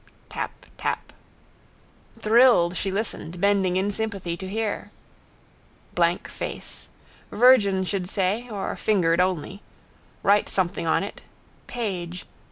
Tap. 0.29 0.65
Tap. 0.79 1.13
Thrilled 2.17 2.75
she 2.75 2.91
listened, 2.91 3.39
bending 3.39 3.77
in 3.77 3.91
sympathy 3.91 4.35
to 4.35 4.47
hear. 4.49 4.89
Blank 5.93 6.27
face. 6.27 6.89
Virgin 7.31 7.83
should 7.83 8.09
say: 8.09 8.49
or 8.49 8.75
fingered 8.75 9.21
only. 9.21 9.61
Write 10.23 10.49
something 10.49 10.87
on 10.87 11.03
it: 11.03 11.21
page. 11.67 12.25